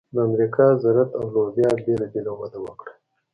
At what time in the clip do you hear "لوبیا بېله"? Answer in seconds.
1.33-2.07